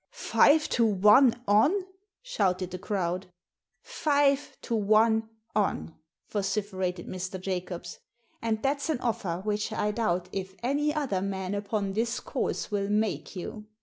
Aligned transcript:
"Five 0.09 0.67
to 0.69 0.83
one 0.83 1.43
on?" 1.47 1.85
shouted 2.23 2.71
the 2.71 2.79
crowd." 2.79 3.27
Five 3.83 4.57
to 4.63 4.75
one 4.75 5.29
on!" 5.55 5.93
vociferated 6.31 7.05
Mr. 7.07 7.39
Jacobs. 7.39 7.99
"And 8.41 8.63
that's 8.63 8.89
an 8.89 8.97
offer 9.01 9.41
which 9.45 9.71
I 9.71 9.91
doubt 9.91 10.27
if 10.31 10.55
any 10.63 10.91
other 10.91 11.21
man 11.21 11.53
upon 11.53 11.93
this 11.93 12.19
course 12.19 12.71
will 12.71 12.89
make 12.89 13.35
you." 13.35 13.67